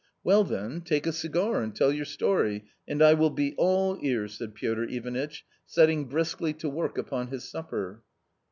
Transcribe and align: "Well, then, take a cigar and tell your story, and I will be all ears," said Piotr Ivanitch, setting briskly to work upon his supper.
"Well, 0.23 0.43
then, 0.43 0.81
take 0.81 1.05
a 1.05 1.11
cigar 1.11 1.61
and 1.61 1.75
tell 1.75 1.93
your 1.93 2.05
story, 2.05 2.65
and 2.87 3.03
I 3.03 3.13
will 3.13 3.29
be 3.29 3.53
all 3.55 3.99
ears," 4.01 4.35
said 4.35 4.55
Piotr 4.55 4.85
Ivanitch, 4.89 5.45
setting 5.67 6.05
briskly 6.09 6.53
to 6.53 6.69
work 6.69 6.97
upon 6.97 7.27
his 7.27 7.43
supper. 7.47 8.01